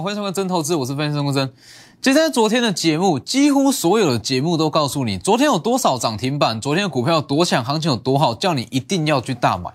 [0.00, 1.52] 欢迎收看真投资，我是分析师郭真。
[2.00, 9.72] 其实在昨天的节目，几乎所有的节目都告诉你，昨天有多少涨停板，昨天的股票有多强，行情有多好，叫你一定要去大买。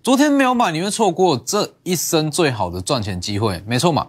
[0.00, 4.06] 昨天没有买，你会错过这一生最好的赚钱机会，没错嘛？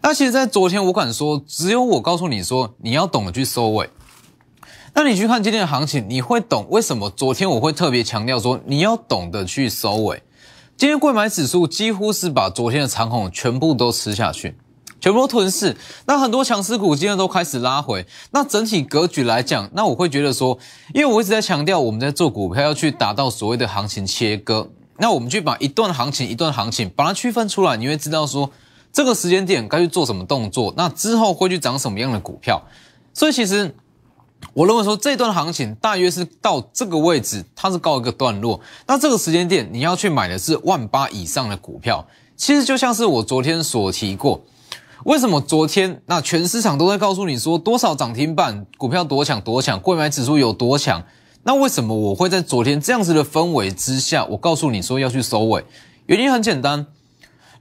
[0.00, 3.88] 那其实，在昨天我敢说，只有我告诉你说，你要懂得去收尾。
[4.94, 10.24] 那你去看今天的行情，你会懂为什么昨天我会特别强调说，你要懂得去收尾。
[10.76, 14.56] 今天贵买指数几乎是把昨天的长虹全部都吃下去，
[15.02, 15.76] 全部都吞噬。
[16.06, 18.06] 那很多强势股今天都开始拉回。
[18.30, 20.56] 那整体格局来讲，那我会觉得说，
[20.94, 24.70] 因为我一直在强调，我们在做股票要去达到所谓的行情切割。
[24.96, 28.48] 那我们去把一段行情一段行情把它区分出来，你会知道说
[28.92, 32.62] 这个时间点该去做什么动作，那之后会去涨什么样的股票。
[33.12, 33.74] 所以其实。
[34.54, 38.60] 我认为说这段行情大约是到这个位置，它是告一个段落。
[38.88, 42.04] 那这个时间点你要去买的是万八以上的股票。
[42.36, 44.42] 其实就像是我昨天所提过，
[45.04, 51.02] 为什么昨天那全市场都在告诉你说多少涨停板股票多强多强，购买指数有多强？
[51.42, 55.64] 那为什么我会在昨天这样子的氛围之下，我告诉你说要去收尾？
[56.06, 56.86] 原因很简单，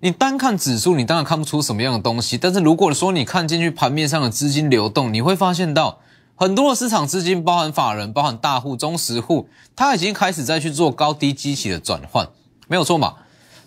[0.02, 2.38] 你单看指数，你当然看不出什么样的东西。
[2.38, 6.00] 但是如果说你看进去盘面上的资金流动，你会发现到。
[6.34, 12.28] 很多的市场资金，包含法人、包含大户、中实户，他已经开始在去做高低基期的转换，
[12.68, 13.14] 没有错嘛？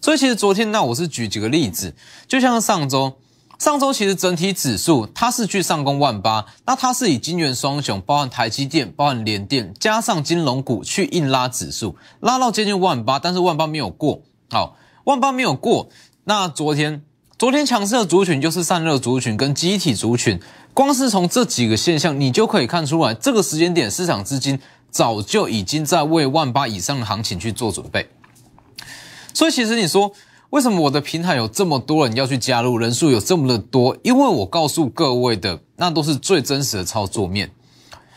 [0.01, 1.95] 所以其实昨天那我是举几个例子，
[2.27, 3.13] 就像上周，
[3.59, 15.89] 上周其实整体指数它是去上攻万八，那它是以金元双雄，包含台积电、包含联电，加上金融股去硬拉指数，拉到接近万八，但是万八没有过，好，万八没有过，
[16.25, 17.03] 那昨天
[17.39, 20.41] 昨天强势的族群就是散热族群跟机体族群。
[20.75, 24.59] 光是从这几个现象，你就可以看出来，这个时间点市场资金
[24.91, 28.11] 早就已经在为万八以上的行情去做准备。
[29.33, 30.13] 所以，其实你说
[30.55, 33.97] 为什么我的平台有这么多人要去加入，人数有这么的多？
[34.05, 37.51] 因为我告诉各位的，那都是最真实的操作面。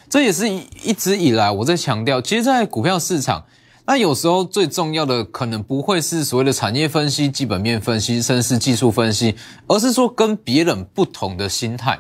[0.08, 3.44] 这也是一一直以来我在强调，其实，在股票市场，
[3.88, 12.00] 那有时候最重要的可能不会是所谓的产业分析、基本面分析，甚至是技术分析，而是说跟别人不同的心态。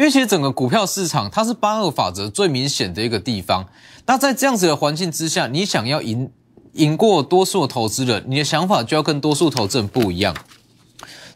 [0.00, 3.64] 因为其实整个股票市场，它是八二法则最明显的一个地方。
[4.04, 6.28] 那在这样子的环境之下，你想要赢
[6.74, 10.36] 赢过多数投资人，你的想法就要跟多数投资人不一样。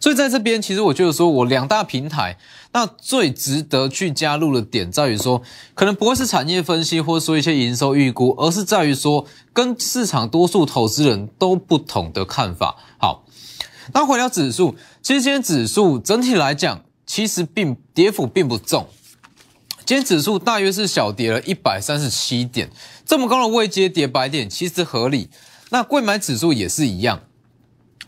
[0.00, 2.36] 所以在这边，其实我觉得说我两大平台，
[2.72, 5.40] 那最值得去加入的点在于说，
[5.74, 12.76] 可能不会是产业分析，或者说一些营收预估，而是在于说跟市场多数投资人都不同的看法。
[12.98, 13.24] 好，
[13.92, 16.82] 那回到指数，其实今天指数整体来讲。
[17.04, 18.86] 其实并跌幅并不重，
[19.84, 22.70] 今天指数大约是小跌了一百三十七点，
[23.12, 25.28] 这么高的位阶跌百点其实合理。
[25.68, 27.20] 那贵买指数也是一样，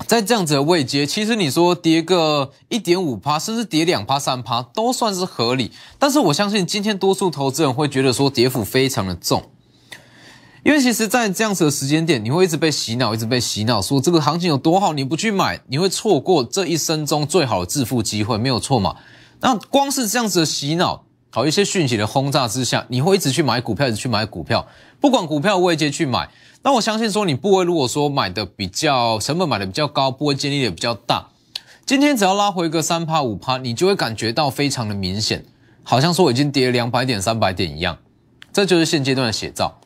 [0.07, 5.71] 在这样子的位阶，其实你说跌个一点五趴，甚至跌两趴三趴都算是合理。
[5.99, 9.51] 但是我相信今天多数投资人会觉得说跌幅非常的重。
[10.65, 18.97] 因为其实，在这样子的时间点，你会一直被洗脑，一直被洗脑，说这个行情有多好，你不去买，你会错过这一生中最好的致富机会，没有错嘛？
[19.41, 21.05] 那光是这样子的洗脑，
[21.35, 24.65] 好一些讯息的轰炸之下，你会一直去买股票，一直去买股票，
[25.01, 26.31] 不管股票位阶去买。
[26.63, 31.27] 那我相信说，你部位如果说买的比较成本买的比较高，部位建立的比较大，
[31.85, 35.45] 今天只要拉回个三趴五趴，你就会感觉到非常的明显，
[35.83, 37.99] 好像说已经跌了两百点、三百点一样，
[38.53, 39.81] 这就是现阶段的写照。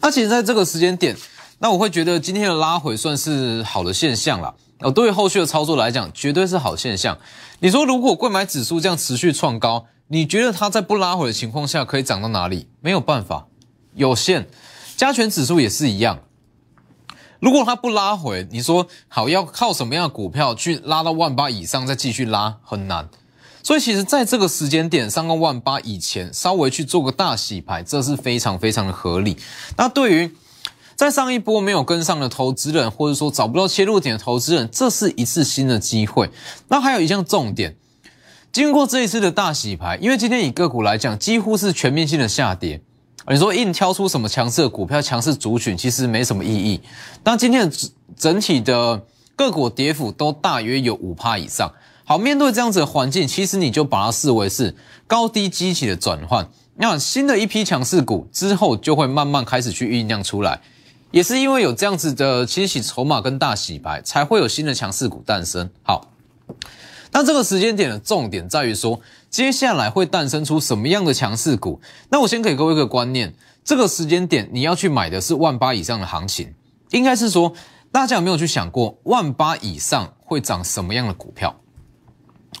[0.00, 1.16] 那其实，在这个时间点，
[1.58, 4.54] 那我会觉得今天的拉回算是好的现象了。
[4.78, 7.18] 哦，对于后续的操作来讲，绝对是好现象。
[7.58, 12.68] 你说，如果贵买指数这样持续创高，你觉得它在不拉回的情况下可以涨到哪里？
[12.80, 13.46] 没有办法，
[13.94, 14.48] 有限。
[14.96, 16.20] 加权指数也是一样。
[17.40, 23.08] 如果它不拉回，你说好要靠什么样的股票去拉到万八以上再继续拉，很难。
[23.62, 29.38] 所以其实，在这个时间点上个万八以前，稍微去做个大洗牌，这是非常非常的合理。
[29.76, 30.36] 那对于
[30.94, 36.30] 在上一波没有跟上的投资人，或者说找不到切入点的投资人，这是一次新的机会。
[36.68, 37.76] 那还有一项重点，
[38.54, 42.80] 经过这一次的大洗牌，因为今天以个股来讲，几乎是全面性的下跌。
[43.28, 46.80] 你说硬挑出什么强势的股票、强势族群，其实没什么意义。
[47.24, 47.76] 那今天的
[48.16, 49.02] 整体的
[49.34, 51.68] 个股跌幅都大约有五趴以上。
[52.04, 54.72] 好，面对这样子的环境，其实你就把它视为是
[55.08, 56.48] 高低机器的转换。
[56.76, 60.60] 那新的一批强势股之后，就会慢慢开始去酝酿出来。
[61.10, 65.68] 也是因为有这样子的清洗筹码跟大洗牌，才会有新的强势股诞生。
[65.82, 66.12] 好，
[67.14, 69.00] 那这个时间点的重点在于说，
[69.30, 71.80] 接下来会诞生出什么样的强势股？
[72.10, 73.34] 那我先给各位一个观念，
[73.64, 76.52] 这个时间点你要去买的是万八以上的行情，
[76.90, 77.54] 应该是说。
[77.92, 81.54] 大家有没有去想过，万八以上会涨什么样的股票？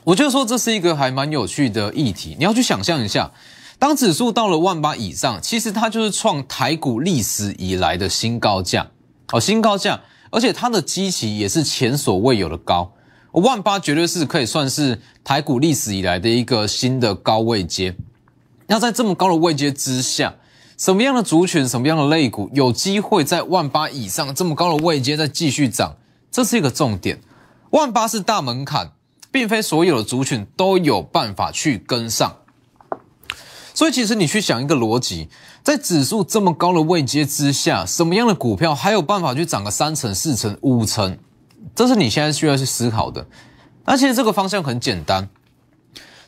[0.04, 2.36] 我就说这是一个还蛮有趣的议题。
[2.38, 3.32] 你要去想象一下，
[3.80, 8.86] 当指数到了万八以上，其实它就是创台股历史以来的新高价
[9.32, 12.92] 哦，新高价，而且它的基期也是前所未有的高。
[13.40, 17.94] 万八绝对是可以算是台股历史以来的一个新的高位阶。
[18.66, 20.34] 那在这么高的位阶之下，
[20.78, 25.96] 什么样的族群、什么样的类股有机会在万八以上这么高的位阶再继续涨？
[26.30, 27.20] 这是一个重点。
[27.70, 28.92] 万八是大门槛，
[29.30, 32.36] 并非所有的族群都有办法去跟上。
[33.74, 35.28] 所以，其实你去想一个逻辑，
[35.64, 41.18] 在指数这么高的位阶之下，什么样的股票还有办法去涨个三成、四成、五成？
[41.74, 43.26] 这是你现在需要去思考的。
[43.84, 45.28] 那其实这个方向很简单，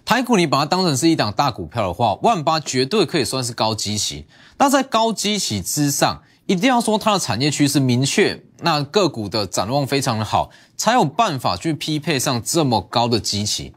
[0.05, 4.27] 台股你把它当成是一档大股票的话，万八绝对可以算是高基期。
[4.59, 13.73] 那在高基期之上，一定要说它的产业趋势明确，那个股的展望非常的好，才有办法去匹配上这么高的基期。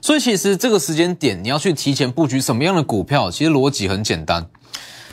[0.00, 4.46] 所以其实这个时间点你要去提前布局什么样的股票，其实逻辑很简单。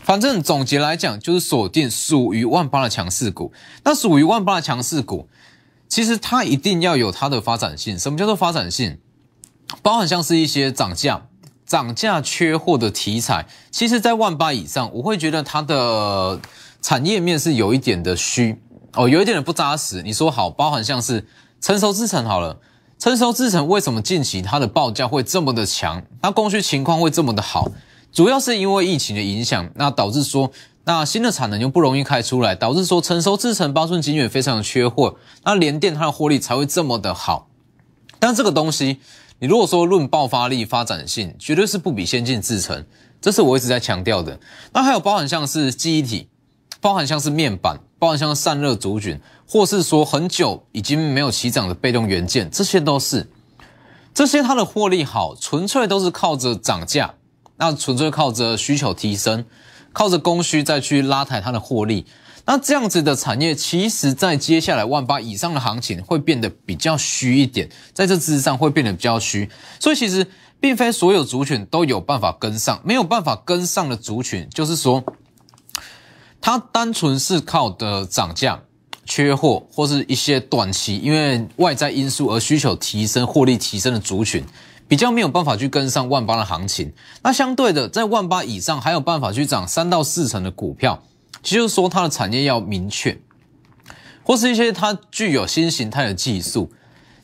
[0.03, 3.51] 反正总结来讲，就是锁定属于万八的强势股。
[3.83, 5.27] 那属于万八的强势股。
[5.87, 7.97] 其实它一定要有它的发展性。
[7.97, 8.97] 什么叫做发展性？
[9.81, 11.27] 包含像是一些涨价、
[11.65, 13.45] 涨价缺货的题材。
[13.71, 16.39] 其实，在万八以上，我会觉得它的
[16.81, 18.61] 产业面是有一点的虚
[18.93, 20.01] 哦，有一点的不扎实。
[20.01, 21.25] 你说好，包含像是
[21.61, 22.59] 成熟制程好了，
[22.99, 26.03] 成熟制程为什么近期它的报价会这么的强？
[26.21, 27.71] 它供需情况会这么的好？
[28.11, 30.51] 主要是因为疫情的影响，那导致说。
[30.87, 37.49] 那新的产能就不容易开出来，导致说成熟制成八寸晶圆非常缺货，那联电它的获利才会这么的好。
[38.19, 38.99] 但这个东西，
[39.39, 42.85] 你如果说论爆发力、发展性，绝对是不比先进制程，
[43.19, 44.39] 这是我一直在强调的。
[44.73, 46.27] 那还有包含像是记忆体，
[46.79, 53.27] 包含像是面板，包含像散热族群，或是说很久已经没有起涨的被动元件，这些都是，
[54.13, 57.15] 这些它的获利好，纯粹都是靠着涨价，
[57.57, 59.43] 那纯粹靠着需求提升。
[59.95, 62.05] 靠着供需再去拉抬它的获利，
[62.45, 69.49] 那这样子的产业，其实在接下来万八以上的行情会变得比较虚一点，在这事实上会变得比较虚，
[69.79, 70.27] 所以其实
[70.59, 75.01] 并非所有族群都有办法跟上，没有办法跟上的族群，就是说
[76.41, 78.61] 它单纯是靠的涨价、
[79.05, 84.43] 缺货或是一些短期因为外在因素而需求提升、获利提升的族群。
[84.87, 86.93] 比较没有办法去跟上万八的行情，
[87.23, 91.03] 那相对的，在万八以上还有办法去涨三到四成的股票，
[91.41, 93.19] 其实说它的产业要明确，
[94.23, 96.71] 或是一些它具有新形态的技术。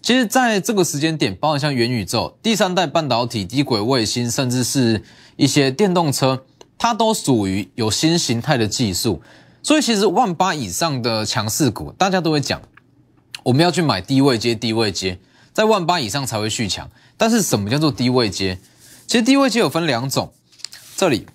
[0.01, 5.03] 其实在这个时间点，包括像元宇宙、第三代半导体、低轨卫星，甚至是
[5.35, 6.43] 一些电动车，
[6.79, 9.21] 它都属于有新形态的技术。
[9.61, 12.59] 所以其实万八以上的强势股，大家都会讲，
[13.43, 15.19] 我们要去买低位接、低位接，
[15.53, 16.89] 在万八以上才会续强。
[17.17, 18.59] 但是什么叫做低位接？
[19.07, 20.33] 其实低位阶有分两种，
[20.95, 21.27] 这里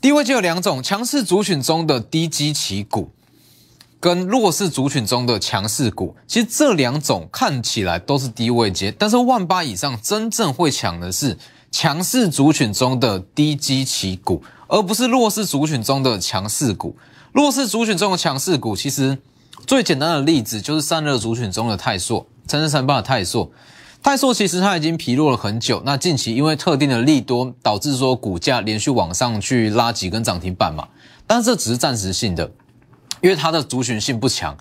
[0.00, 3.10] 低位阶有两种，强势族群中的低基期股，
[3.98, 6.14] 跟弱势族群中的强势股。
[6.28, 11.36] 其实这两种看起来都是低位接，但是万八以上真正会抢的是
[11.72, 16.96] 强势族群中的低基期股，而不是弱势族群中的强势股。
[17.32, 19.18] 弱势族群中的强势股，其实
[19.66, 22.26] 最简单的例子就是散热族群中的泰硕。
[22.48, 23.50] 三三三八的泰硕，
[24.00, 25.82] 泰硕其实它已经疲弱了很久。
[25.84, 30.86] 那近期因为特定的利多，导致说股价连续往上去拉几根涨停板嘛。
[31.26, 32.52] 但是这只是暂时性的，
[33.20, 34.56] 因为它的族群性不强。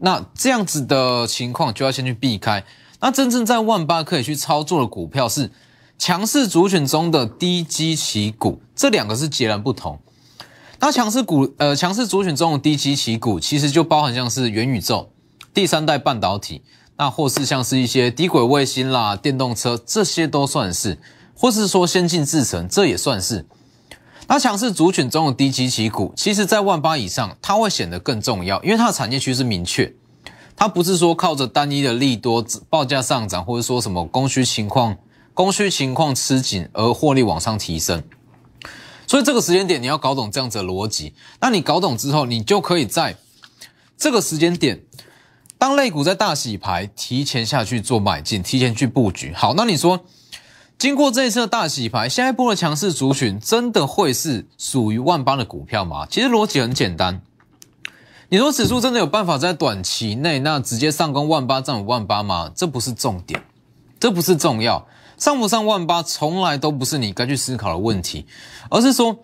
[0.00, 2.62] 那这样子的情况就要先去避开。
[3.00, 5.50] 那真正在万八可以去操作的股票是
[5.98, 9.98] 强势族群中的低基期股，这两个是截然不同。
[10.80, 15.10] 那强势股，呃，强势族群中的低基期股，其实就包含像是元宇宙、
[15.54, 16.62] 第三代半导体。
[16.96, 20.98] 那或是像是一些低轨卫星啦、电动车，这些都算是，
[21.34, 23.46] 或是说先进制程，这也算是。
[24.26, 29.94] 那强势族群中的低基期股，其实在万八以上，它会显得更重要，因为它的产业趋势明确，
[30.54, 34.94] 它不是说靠着单一的利多报价上涨，或者说什么供需情况、
[35.32, 38.02] 供需情况吃紧而获利往上提升。
[39.10, 43.16] 所以这个时间点你要搞懂这样子的逻辑，那你搞懂之后，你就可以在
[43.98, 44.84] 这个时间点。
[45.58, 49.32] 当类股在大洗牌，提前下去做买进，提前去布局。
[49.34, 50.04] 好，那你说，
[50.78, 56.06] 经过这一次的大洗牌，下一波的强势族群真的会是属于万八的股票吗？
[56.08, 57.20] 其实逻辑很简单，
[58.28, 62.52] 你说指数真的有办法在短期内那直接上攻万八，站五万八吗？
[62.54, 63.42] 这不是重点，
[63.98, 64.86] 这不是重要，
[65.20, 68.26] 上不上万八从来都不是你该去思考的问题，
[68.70, 69.18] 而是说，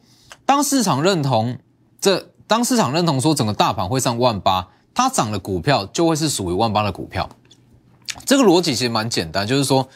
[0.44, 1.58] 当市场认同
[2.00, 7.28] 这当市场认同说整个大盘会上万八，它涨的股票就会是属于万八的股票。
[8.24, 9.88] 这个逻辑其实蛮简单，就是说，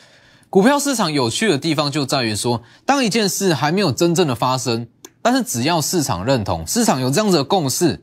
[0.49, 4.89] 股票市场有趣的地方就在于说，当一件事还没有真正的发生，
[5.21, 8.03] 但是只要市场认同，市场有这样子的共识，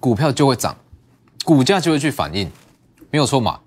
[0.00, 0.76] 股票就会涨，
[1.44, 2.50] 股价就会去反应，
[3.10, 3.60] 没有错嘛。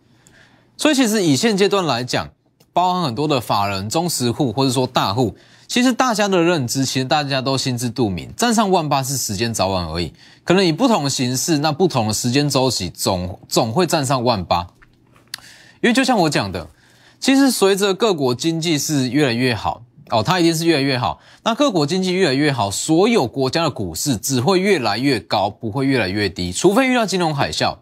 [0.78, 2.30] 所以其实以现阶段来讲，
[2.74, 5.36] 包含很多的法人、中实户或者说大户，
[5.68, 10.14] 其实大家的认知，其实大家都心知肚明，站上万八是时间早晚而已，
[10.44, 14.68] 可能以不同的形式，那不同的时间周期，总总会站上万八。
[15.82, 16.68] 因为就像我讲的，
[17.20, 21.20] 其实随着各国经济是越来越好哦，它一定是越来越好。
[21.44, 26.52] 那各国经济越来越好，所有国家的股市只会越来越高，不会越来越低。
[26.52, 27.78] 除非遇到金融海啸，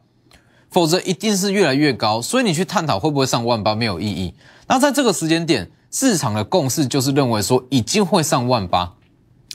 [0.69, 2.21] 否则一定是越来越高。
[2.21, 4.33] 所以你去探讨会不会上万八没有意义。
[4.67, 8.93] 那在这个时间点，市场的共识就是认为说已经会上万八，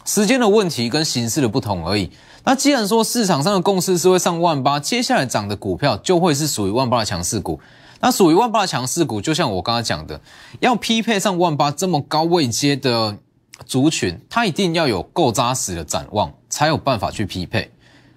[0.04, 2.10] 时间的问题跟形式的不同而已。
[2.44, 7.58] 那既然说市场上的共识是会上万八，接下来涨的股票就会是属于万八的强势股。
[8.00, 10.20] 那属于万八的强势股，就像我刚刚讲的，
[10.60, 13.16] 要匹配上万八这么高位阶的
[13.64, 17.70] 族群，它一定要有够扎实的展望，才有办法去匹配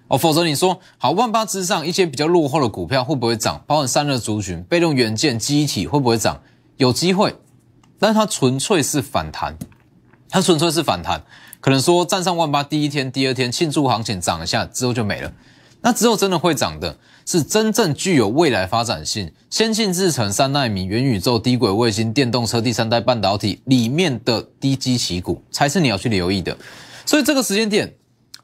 [0.08, 0.18] 哦。
[0.18, 3.62] 否则你说好万八之上一些比较落后的股票会不会涨？
[3.66, 6.40] 包含散热族群、被动元件、机体会不会涨？
[6.76, 7.34] 有机会，
[7.98, 9.56] 但它纯粹是反弹，
[10.28, 11.22] 它纯粹是反弹，
[11.60, 15.32] 可能说站上万八第一天、第二天庆祝行情涨一下之后就没了。
[15.80, 16.98] 那之后真的会涨的。
[17.30, 26.56] 是真正具有未来发展性、先进制程、三纳米、元宇宙、低轨卫星、电动车第三代半导体里面的低基期股，才是你要去留意的。
[27.04, 27.92] 所以这个时间点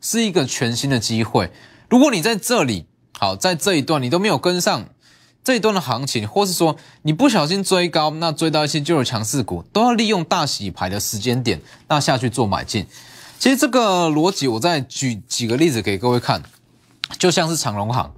[0.04, 1.50] 是一个全新的机会。
[1.88, 2.84] 如果你在这里，
[3.18, 4.84] 好，在这一段你都没有跟上
[5.42, 11.58] 这一段的行情，或是说你不小心追高，那追到一些旧的强势股，都要利用大洗牌的时间点，
[11.88, 12.86] 那下去做买进。
[13.38, 16.42] 其实这个逻辑，我再举几个例子给各位看，
[17.18, 18.12] 就像是长隆行。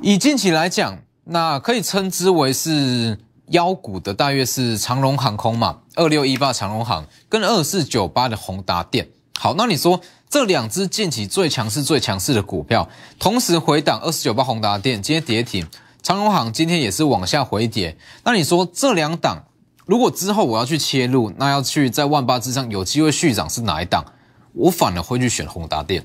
[0.00, 9.08] 以近期来讲，那可以称之为是妖股的，大约是长荣航空嘛，二六一八长荣航跟二四九八的宏达电。
[9.38, 10.00] 好，那你说
[10.32, 15.66] 这两只近期最强势、最强势的股票，同时回档二十九八宏达电，今天跌停，
[16.02, 17.98] 长荣航今天也是往下回跌。
[18.24, 19.44] 那你说这两档，
[19.84, 24.06] 如果之后我要去切入，那要去在万八之上有机会续涨是哪一档？
[24.54, 26.02] 我反而会去选宏达电。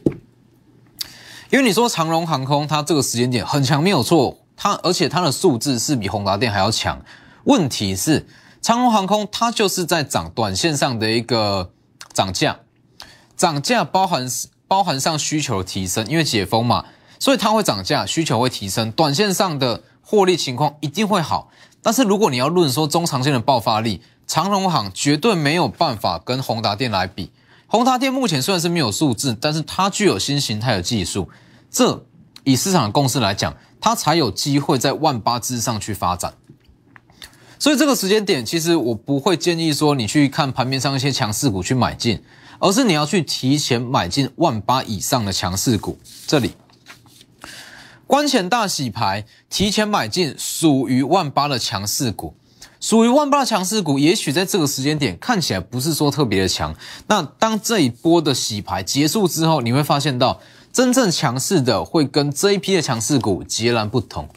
[1.49, 4.39] 因为你说长荣航空，它这个时间点很强，没有错。
[4.57, 7.01] 它而且它的数字是比宏达电还要强。
[7.45, 8.27] 问题是
[8.61, 11.71] 长荣航空它就是在涨短线上的一个
[12.11, 12.59] 涨价，
[13.37, 14.27] 涨价包含
[14.67, 16.83] 包含上需求的提升，因为解封嘛，
[17.19, 21.49] 所以它会涨价，需求会提升，短线上的获利情况一定会好。
[21.81, 27.31] 但是如果你要论说中长线的爆发力，长荣行绝对没有办法跟宏达电来比。
[27.67, 31.29] 宏达电目前虽然是没有数字，但是它具有新形态的技术，
[31.69, 32.03] 这
[32.43, 36.33] 以市场的共识来讲，它才有机会在万八之上去发展。
[37.59, 42.21] 所以这个时间点，其实我不会建议说你去看盘面上一些强势股去买进，
[42.59, 45.97] 而是你要去提前买进万八以上的强势股。
[46.25, 46.53] 这里
[48.05, 52.33] 关前大洗牌，提前买进属于万八的强势股。
[52.79, 56.73] 属于万八的强势股，也许在这个时间点看起来不是说特别的强。
[57.07, 60.39] 那当这一波的洗牌结束之后，你会发现到
[60.71, 64.29] 真正强势的会跟这一批的强势股截然不同。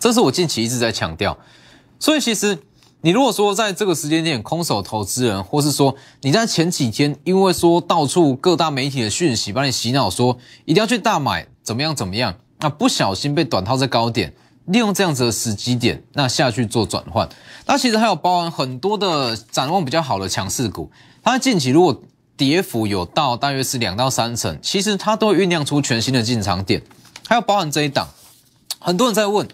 [0.00, 1.38] 这是我近期一直在强调。
[2.00, 2.58] 所以其实
[3.04, 14.32] 你如果说在这个时间点空手投资人，或是说你在前几天因为说到处各大媒体的讯息把你洗脑，说一定要去大买怎么样怎么样，那不小心被短套在高点。
[14.64, 17.28] 利用这样子的时机点，那下去做转换。
[17.66, 20.90] 那其实还有包含很多的展望比较好的强势股，
[21.22, 22.02] 它近期如果
[22.38, 26.80] 跌幅有到大约是两到三成，其实它都会酝酿出全新的进场点。
[27.28, 28.08] 还有包含这一档，
[28.78, 29.46] 很多人在问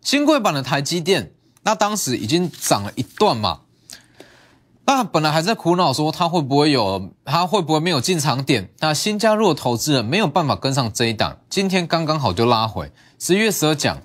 [0.00, 1.32] 新贵版的台积电，
[1.64, 3.60] 那当时已经涨了一段嘛？
[4.86, 8.68] 那本来还在苦恼说它会不会有，它会不会没有进场点？
[8.80, 12.92] 那新加入的投资人没有办法跟上这一档，今天刚刚好就拉回。
[13.18, 13.98] 十一月十二讲，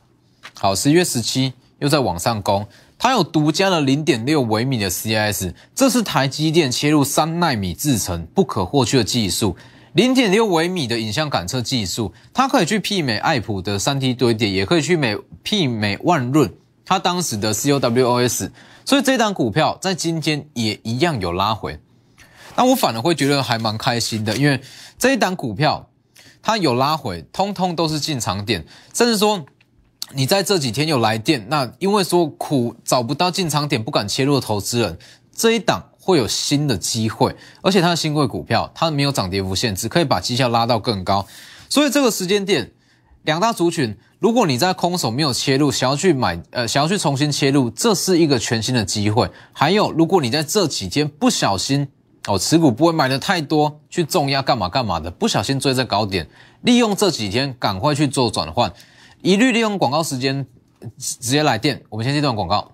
[0.57, 2.65] 好，十一月十七又在往上攻，
[2.97, 9.57] 它有独家的零点六微米的 CIS，这是台积电切入三纳米制程不可或缺的技术。
[9.93, 16.53] 零点六微米的影像感测技术，它可以去媲美爱普的三 D 堆叠，也可以去美媲美万润
[16.89, 18.49] 它当时的 COWOS。
[18.83, 21.79] 所以这档股票在今天也一样有拉回，
[22.57, 24.59] 那我反而会觉得还蛮开心的，因为
[24.97, 25.85] 这一档股票。
[26.41, 29.45] 它有拉回，通通都是进场点，甚至说
[30.13, 34.97] 你在这几天有来电，那因为说苦找不到进场点，不敢切入的投资人，
[35.35, 41.27] 这一档会有新的机会，而且它的新贵股票，它没有涨跌幅限制，可以把绩效拉到更高。
[41.67, 42.71] 所以这个时间点，
[43.23, 49.29] 两大族群，如果你在空手没有切入，想要去买，呃，想要去重新切入，这是一个全新的机会。
[49.51, 51.87] 还有，如果你在这几天不小心
[52.27, 56.29] 哦，持股不会买的太多，去重压干嘛干嘛的，不小心追在高点，
[56.61, 58.73] 利用这几天赶快去做转换，
[59.21, 60.47] 一律利用广告时间
[60.97, 61.83] 直接来电。
[61.89, 62.71] 我们先接段广告。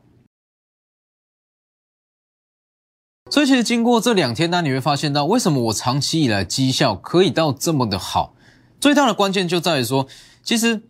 [3.31, 8.35] 所以其实经过这两天呢，你会发现到为什么我长期以来绩效可以到这么的好，
[8.79, 10.07] 最大的关键就在于说，
[10.45, 10.83] 其实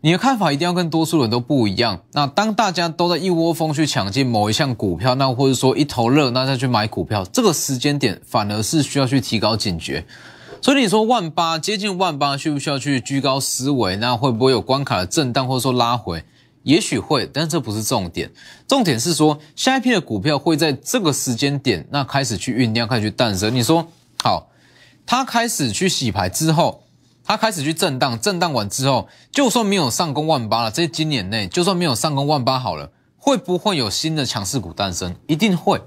[0.00, 2.02] 你的看法一定要跟多数人都不一样。
[2.12, 10.04] 那当大家都在一窝蜂去抢进某一项股票，那或者说一头热，那再去买股票，这个时间点反而是需要去提高警觉。
[10.60, 13.96] 所以你说万八接近万八，需不需要去居高思维？
[13.96, 16.24] 那会不会有关卡的震荡，或者说拉回？
[16.62, 18.30] 也许会，但这不是重点。
[18.66, 23.54] 重点是说，下一批的股票会在这个时间点，那开始去酝酿，开始去诞生。
[23.54, 23.86] 你说
[24.22, 24.48] 好，
[25.04, 26.83] 它开始去洗牌之后，
[27.24, 35.16] 它开始去震荡，震荡完之后，就算没有上攻万八了，在今年内，就算没有上攻万八好了，会不会有新的强势股诞生？
[35.26, 35.80] 一定会。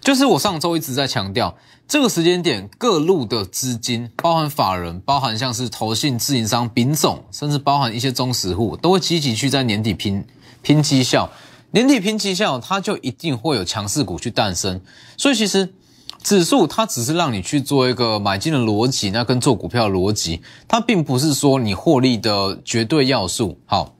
[0.00, 1.56] 就是我上周一直在强调。
[1.86, 10.24] 这个时间点，各路的资金，包含法人，包含像是投信、自营商、丙种，甚至包含一些中实户，都会积极去在年底拼
[10.62, 11.30] 拼绩效。
[11.72, 14.80] 年底拼绩效，它就一定会有强势股去诞生。
[15.18, 15.74] 所以其实
[16.22, 23.58] 指数它只是让你去做一个买进的逻辑，那跟做股票逻辑，它并不是说你获利的绝对要素。
[23.66, 23.94] 好，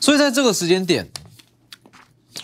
[0.00, 1.10] 所以在这个时间点，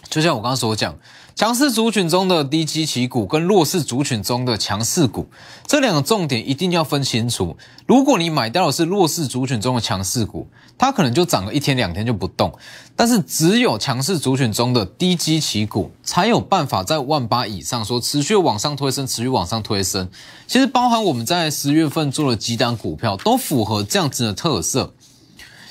[0.09, 0.97] 就像我刚刚所讲。
[1.35, 5.27] 强势族群中的低基期股跟弱势族群中的强势股，
[5.67, 7.57] 这两个重点一定要分清楚。
[7.87, 10.47] 如果你买到的是弱势族群中的强势股，
[10.77, 12.51] 它可能就涨了一天两天就不动；
[12.95, 20.11] 但是只有强势族群中的低基期股，才有办法在万八以上说持续往上推升，持续往上推升。
[20.47, 24.93] 其实包含我们在十月份做了几档股票，都符合这样子的特色。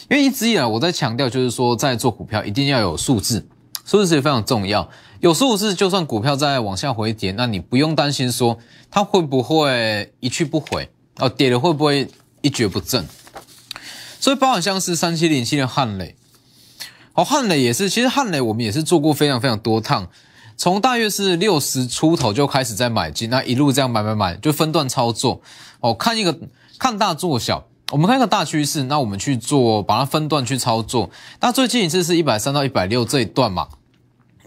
[0.10, 3.46] 因为一直以来我在强调，就是说在做股票一定要有数字。
[3.90, 4.88] 数字也非常重要，
[5.20, 8.60] 有数字，就算股票在往下回跌，那你不用担心说
[8.92, 12.08] 它会不会一去不回哦，跌了会不会
[12.42, 13.08] 一蹶不振？
[14.20, 16.16] 所以包含像是三七零七的汉磊，
[17.16, 20.08] 哦，汉磊也是，其实汉磊我们也是做过非常非常多趟，
[20.56, 25.42] 从大约是六十出头就开始在买进，那一路这样买买买，就分段操作
[25.80, 26.38] 哦，看一个
[26.78, 31.10] 看大做小，我们看一个大趋势，那我们去做把它分段去操作，
[31.42, 33.68] 那最近一次是一百三到一百六这一段嘛。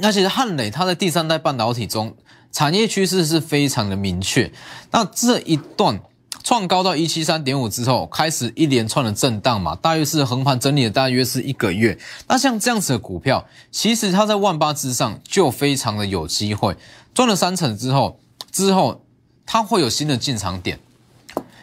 [0.02, 2.16] 那其实汉磊它在第三代半导体中
[2.50, 4.50] 产业趋势是非常的明确。
[4.90, 6.00] 那这一段
[6.42, 11.96] 创高到一七三点五之后，开始一连串的震荡嘛，大约是横盘整理了大约是一个月。
[12.26, 16.76] 那像这样子的股票，其实它在万八之上就非常的有机会
[17.14, 18.18] 赚了三成之后，
[18.50, 19.04] 之后
[19.46, 20.80] 它会有新的进场点。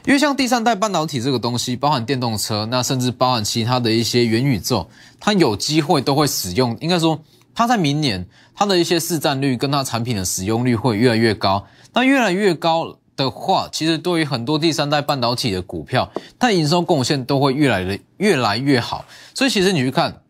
[0.05, 7.19] 因为像第三代半导体这个东西，包含电动车，那甚至包含其他的一些元宇宙，它有机会都会使用，应该说。
[7.53, 11.65] 它在明年，它的一些市占率跟它产品的使用率会越来越高。
[11.93, 19.03] 那越来越高的话，其实对于很多第三代半导体的股票，它营收贡献都会越来的越来越好。
[19.33, 20.21] 所以其实你去看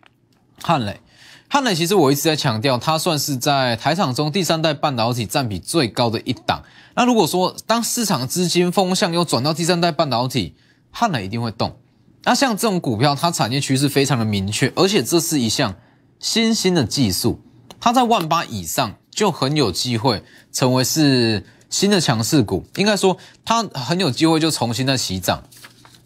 [0.62, 0.99] 汉磊，
[1.47, 6.63] 汉磊其实我一直在强调，它算是在台场中第三代半导体占比最高的一档。
[6.95, 10.55] 那如果说当市场资金风向又转到第三代半导体，
[10.89, 11.77] 汉磊一定会动。
[12.23, 15.75] 那像这种股票，它产业趋势非常的明确，而且这是一项。
[16.19, 17.41] 新兴的技术，
[17.79, 22.65] 它在万八以上就很有机会成为是新的强势股。
[22.75, 25.43] 应该说，它很有机会就重新的起涨。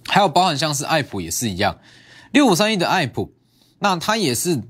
[0.05, 1.79] 还有包含像是爱普也是一样，
[2.31, 3.33] 六五三一的爱普，
[3.79, 4.61] 那它也是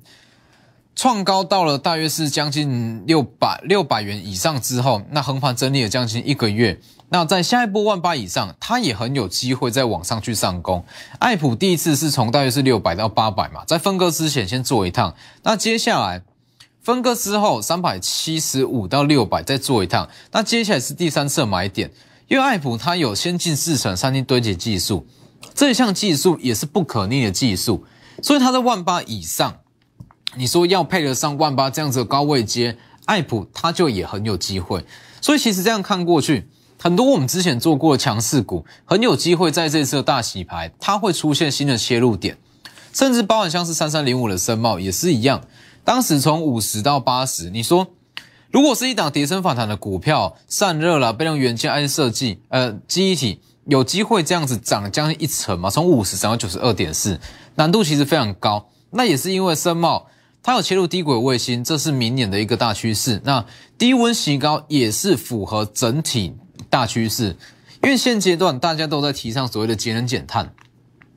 [0.95, 6.79] 创高到了大约是将近六百六百元以上之后，那横盘整理了将近一个月。
[7.13, 10.83] 那在下一波万八以上，它也很有机会再往上去上攻。
[11.19, 15.13] 爱普第一次是从大约是六百到八百嘛，在分割之前先做一趟。
[15.43, 16.23] 那接下来
[16.81, 20.09] 分割之后，三百七十五到六百再做一趟。
[20.31, 21.91] 那接下来是第三次买点，
[22.27, 25.05] 因为爱普它有先进制程三 D 堆叠技术，
[25.53, 27.85] 这项技术也是不可逆的技术，
[28.23, 29.59] 所以它在万八以上，
[30.35, 34.83] 你说要配得上万八这样子的高位接，爱普它就也很有机会。
[35.21, 36.49] 所以其实这样看过去。
[36.83, 42.37] 很多我们之前做过的强势股，很有机会在这次的大洗牌，它会出现新的切入点，
[42.91, 45.39] 甚至包含像是三三零五的深茂也是一样。
[45.85, 47.87] 当时从五十到八十，你说
[48.51, 55.69] 如果是一档跌升反弹的股票，散热了，被用元件、IC 设计，呃，记忆体有机会这样子涨将近一成吗？
[55.69, 57.17] 从五十涨到九十二点四，
[57.55, 58.67] 难度其实非常高。
[58.89, 60.07] 那也是因为深茂
[60.43, 63.21] 它有切入低轨卫星，这是明年的一个大趋势。
[63.23, 63.45] 那
[63.77, 66.35] 低温洗高也是符合整体
[66.73, 67.37] 大趋势，
[67.83, 70.55] 因为现阶段大家都在提倡所谓的节能减碳。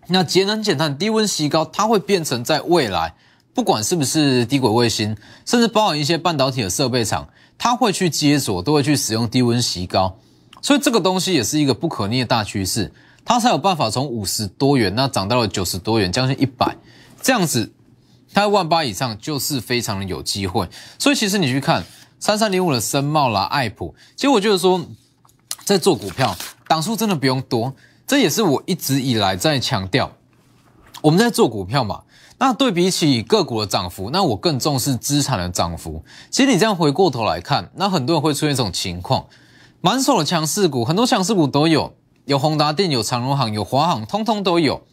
[0.08, 3.14] 那节能减碳、低温席高，它会变成在未来，
[3.54, 5.16] 不管是不是低轨卫星，
[5.46, 10.18] 甚至包含一些半导体的设备厂，它会去接锁，都会去使用低温席高。
[10.60, 12.92] 所以这个东西也是一个不可逆的大趋势，
[13.24, 16.76] 它才有办法从五十多元那涨到了九十多元，将近一百，
[17.22, 17.72] 这样子。
[18.34, 21.82] 它万八以上就是非常的有机会，所以其实你去看
[22.20, 24.84] 三三零五的深茂啦、爱普，其实我觉得说
[25.66, 26.36] 在做股票
[26.68, 27.74] 档数真的不用多，
[28.06, 30.12] 这也是我一直以来在强调。
[31.02, 32.04] 我们在做股票嘛，
[32.38, 36.04] 那对比起个股的涨幅，那我更重视资产的涨幅。
[36.30, 39.26] 其实你这样回过头来看，那很多人会出现一种情况，
[39.80, 41.92] 满手的强势股，很多强势股都有，
[42.26, 44.84] 有宏达电、有长荣行、有华航，通通都有。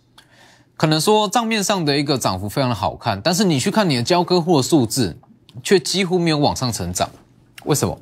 [0.75, 5.19] 可能说账面上的一个涨幅非常的好看，但是你去看你的交割户的数字，
[5.61, 7.07] 却几乎没有往上成长。
[7.65, 7.95] 为什么？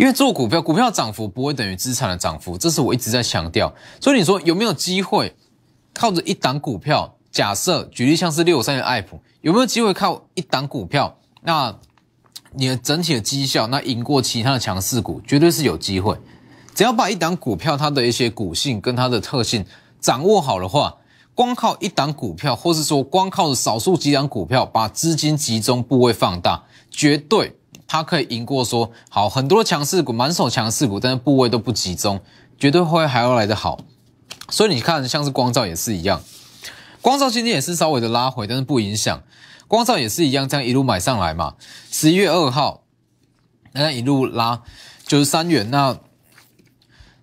[0.00, 3.70] 因为做股票，股票涨幅不会等于资产的涨幅，这是我一直在强调。
[4.00, 5.36] 所以你说有没有机会
[5.92, 7.16] 靠着一档股票？
[7.30, 11.18] 假设举例像是六五三的爱普，有没有机会靠一档股票？
[11.42, 11.76] 那
[12.54, 16.16] 你的整体的绩效那赢过其他的强势股，绝对是有机会。
[16.74, 19.66] 只要把一档股票它的一些股性跟它的特性
[20.00, 20.96] 掌握好的话。
[21.32, 27.56] 光靠一档股票，或是说光靠着少数几档股票，把资金集中部位放大，绝对
[27.92, 32.20] 它可以赢过说好很多强势股，满手强势股，但是部位都不集中，
[32.56, 33.80] 绝对会还要来得好。
[34.48, 36.22] 所以你看，像是光照也是一样，
[37.02, 39.24] 光照今天也是稍微的拉回，但是不影响，
[39.66, 41.56] 光照也是一样，这样一路买上来嘛。
[41.90, 42.84] 十一月二号，
[43.72, 44.62] 那一路拉
[45.04, 45.98] 九十三元，那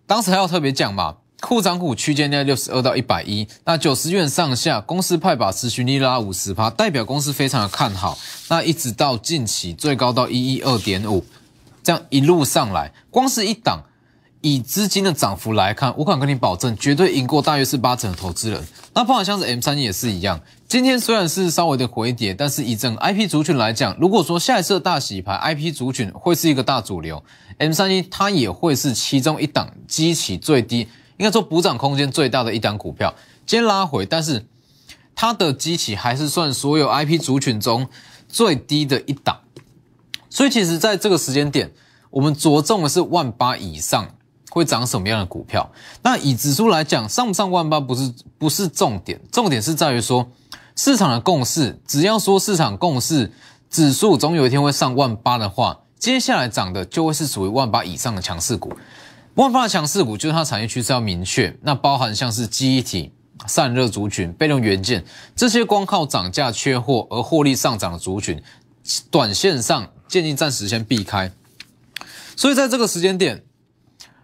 [0.06, 1.16] 当时还要特别讲嘛。
[1.40, 8.18] 库涨股区间在六十二到一百一，那九十元上下，公司派把持续力拉五十趴，代表公司非常的看好。
[8.50, 11.24] 那一直到近期最高到一一二点五，
[11.84, 13.84] 这样一路上来，光是一档，
[14.42, 18.66] 以资金的涨幅来看，我敢跟你保证，绝对赢过大约是八成的投资人。
[18.96, 27.24] 那包括像是 M 三也是一样，今天虽然是稍微的回跌，但是以整 IP 族群来讲，如果说下一次大洗牌，IP 族群会是一个大主流
[27.60, 30.88] ，M 三一它也会是其中一档激起最低。
[31.18, 33.14] 应该说补涨空间最大的一档股票，
[33.46, 34.46] 今天拉回，但是
[35.16, 37.88] 它的基期还是算所有 IP 族群中
[38.28, 39.40] 最低的一档，
[40.30, 41.72] 所以其实在这个时间点，
[42.12, 44.08] 我们着重的是万八以上
[44.52, 45.72] 会涨什么样的股票。
[46.04, 50.30] 那以指数来讲，上不上万八不是不是重点，重点是在于说
[50.76, 53.32] 市场的共识，只要说市场共识，
[53.72, 58.78] 指数总有一天会上万八的话，接下来涨的就会是属于万八以上的强势股。
[59.38, 63.12] 万发的强势股就是它产业趋势要明确，那包含像是记忆体、
[63.46, 68.42] 散热族群、被动元件这些，光靠涨价缺货而获利上涨的族群，
[69.12, 71.32] 短线上建议暂时先避开。
[72.36, 73.44] 所以在这个时间点，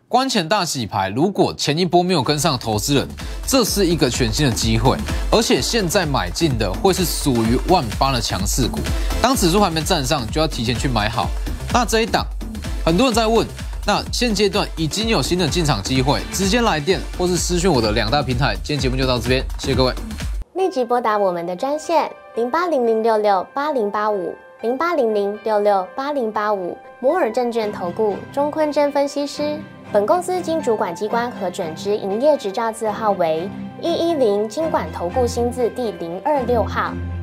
[0.07, 3.07] 关前大洗牌，如果前一波没有跟上投资人，
[3.45, 4.97] 这是一个全新的机会，
[5.31, 8.79] 而且现在买进的会是属于万八的强势股，
[9.21, 11.29] 当指数还没站上，就要提前去买好。
[11.71, 12.25] 那这一档，
[12.83, 13.47] 很多人在问。
[13.85, 18.55] 那现阶段已经有新的进场机会，直接来电或是私讯我的两大平台。
[18.63, 19.93] 今天节目就到这边，谢谢各位。
[20.53, 29.59] 立即拨打我们的专线零八零零六六八零八五零八零零六六八零八五摩尔证券投顾钟坤真分析师。
[29.91, 33.49] 本公司经主管机关核准之营业执照字号为
[33.81, 36.93] 一一零金管投顾新字第零二六号。